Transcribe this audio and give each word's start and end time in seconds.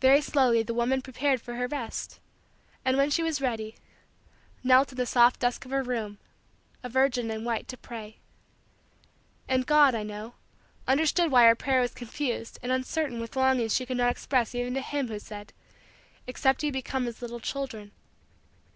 Very 0.00 0.20
slowly 0.20 0.64
the 0.64 0.74
woman 0.74 1.00
prepared 1.00 1.40
for 1.40 1.54
her 1.54 1.68
rest 1.68 2.18
and, 2.84 2.96
when 2.96 3.10
she 3.10 3.22
was 3.22 3.40
ready, 3.40 3.76
knelt 4.64 4.90
in 4.90 4.96
the 4.96 5.06
soft 5.06 5.38
dusk 5.38 5.64
of 5.64 5.70
her 5.70 5.84
room, 5.84 6.18
a 6.82 6.88
virgin 6.88 7.30
in 7.30 7.44
white 7.44 7.68
to 7.68 7.76
pray. 7.76 8.16
And 9.46 9.64
God, 9.64 9.94
I 9.94 10.02
know, 10.02 10.34
understood 10.88 11.30
why 11.30 11.44
her 11.46 11.54
prayer 11.54 11.80
was 11.80 11.94
confused 11.94 12.58
and 12.60 12.72
uncertain 12.72 13.20
with 13.20 13.36
longings 13.36 13.72
she 13.72 13.86
could 13.86 13.98
not 13.98 14.10
express 14.10 14.52
even 14.52 14.74
to 14.74 14.80
him 14.80 15.06
who 15.06 15.18
said: 15.20 15.52
"Except 16.26 16.64
ye 16.64 16.72
become 16.72 17.06
as 17.06 17.22
little 17.22 17.38
children." 17.38 17.92